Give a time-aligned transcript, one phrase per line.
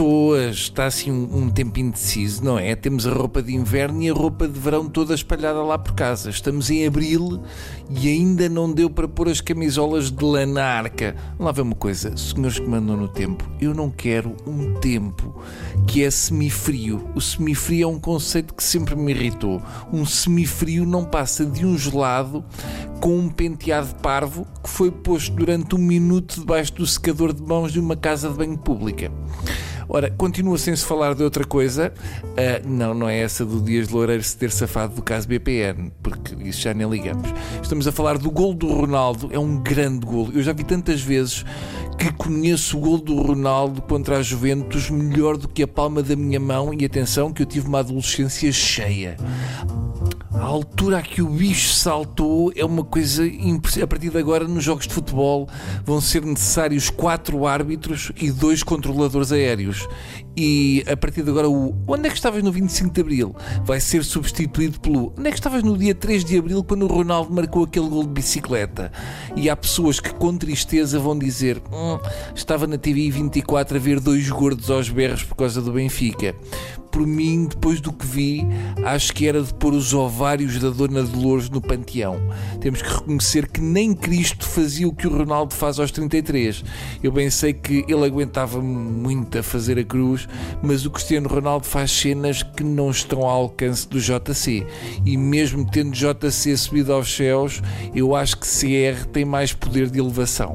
[0.00, 2.74] Pessoas, está assim um, um, tempo indeciso, não é?
[2.74, 6.30] Temos a roupa de inverno e a roupa de verão toda espalhada lá por casa.
[6.30, 7.42] Estamos em abril
[7.90, 11.14] e ainda não deu para pôr as camisolas de lã na arca.
[11.38, 15.38] Lá vê uma coisa, senhores que mandam no tempo, eu não quero um tempo
[15.86, 17.06] que é semifrio.
[17.14, 19.60] O semifrio é um conceito que sempre me irritou.
[19.92, 22.42] Um semifrio não passa de um gelado
[23.00, 27.72] com um penteado parvo que foi posto durante um minuto debaixo do secador de mãos
[27.72, 29.10] de uma casa de banho pública.
[29.92, 31.92] Ora, continua sem se falar de outra coisa.
[32.22, 35.90] Uh, não, não é essa do Dias de Loureiro se ter safado do caso BPN,
[36.00, 37.28] porque isso já nem ligamos.
[37.60, 40.30] Estamos a falar do gol do Ronaldo, é um grande gol.
[40.32, 41.44] Eu já vi tantas vezes
[41.98, 46.14] que conheço o gol do Ronaldo contra a Juventus melhor do que a palma da
[46.14, 49.16] minha mão e atenção que eu tive uma adolescência cheia.
[50.40, 53.22] A altura a que o bicho saltou é uma coisa.
[53.82, 55.46] A partir de agora, nos jogos de futebol,
[55.84, 59.86] vão ser necessários quatro árbitros e dois controladores aéreos.
[60.36, 63.80] E a partir de agora, o onde é que estavas no 25 de Abril vai
[63.80, 67.32] ser substituído pelo onde é que estavas no dia 3 de Abril quando o Ronaldo
[67.32, 68.92] marcou aquele gol de bicicleta.
[69.36, 71.98] E há pessoas que, com tristeza, vão dizer: hum,
[72.34, 76.34] estava na TV 24 a ver dois gordos aos berros por causa do Benfica
[76.90, 78.46] por mim, depois do que vi,
[78.84, 82.20] acho que era de pôr os ovários da Dona Dolores no panteão.
[82.60, 86.64] Temos que reconhecer que nem Cristo fazia o que o Ronaldo faz aos 33.
[87.02, 90.28] Eu bem sei que ele aguentava muito a fazer a cruz,
[90.62, 94.66] mas o Cristiano Ronaldo faz cenas que não estão ao alcance do JC.
[95.04, 97.62] E mesmo tendo JC subido aos céus,
[97.94, 100.54] eu acho que CR tem mais poder de elevação.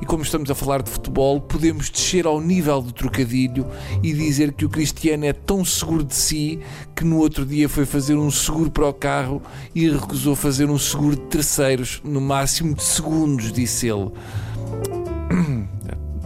[0.00, 3.66] E como estamos a falar de futebol, podemos descer ao nível do trocadilho
[4.02, 6.60] e dizer que o Cristiano é tão seguro de si
[6.94, 9.42] que no outro dia foi fazer um seguro para o carro
[9.74, 14.10] e recusou fazer um seguro de terceiros, no máximo de segundos, disse ele.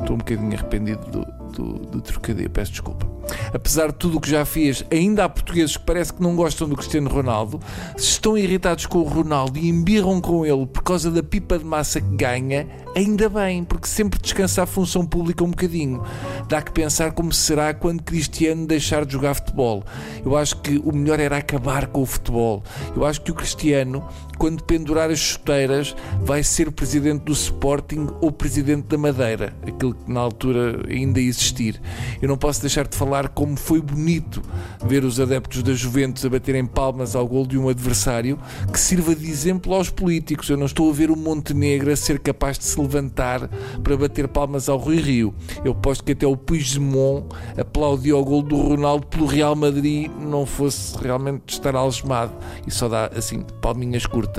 [0.03, 3.07] Estou um bocadinho arrependido do, do, do trocadilho, peço desculpa.
[3.55, 6.69] Apesar de tudo o que já fez, ainda há portugueses que parece que não gostam
[6.69, 7.61] do Cristiano Ronaldo,
[7.97, 11.65] se estão irritados com o Ronaldo e embirram com ele por causa da pipa de
[11.65, 16.03] massa que ganha, ainda bem, porque sempre descansa a função pública um bocadinho.
[16.49, 19.85] Dá que pensar como será quando Cristiano deixar de jogar futebol.
[20.25, 22.63] Eu acho que o melhor era acabar com o futebol.
[22.97, 24.05] Eu acho que o Cristiano,
[24.43, 30.11] quando pendurar as chuteiras, vai ser presidente do Sporting ou presidente da Madeira, aquilo que
[30.11, 31.81] na altura ainda existir.
[32.21, 34.43] Eu não posso deixar de falar como foi bonito
[34.85, 38.37] ver os adeptos da Juventus a baterem palmas ao gol de um adversário
[38.73, 40.49] que sirva de exemplo aos políticos.
[40.49, 43.49] Eu não estou a ver o Montenegro a ser capaz de se levantar
[43.81, 45.33] para bater palmas ao Rui Rio.
[45.65, 50.45] Eu posto que até o Puigdemont aplaudiu ao gol do Ronaldo pelo Real Madrid não
[50.45, 52.33] fosse realmente estar algemado
[52.67, 54.32] e só dá assim palminhas curtas.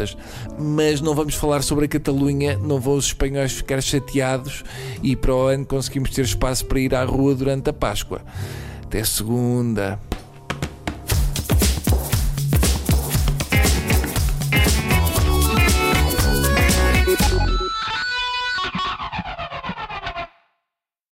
[0.57, 4.63] Mas não vamos falar sobre a Catalunha, não vão os espanhóis ficar chateados
[5.01, 8.21] e para o ano conseguimos ter espaço para ir à rua durante a Páscoa.
[8.83, 9.99] Até segunda.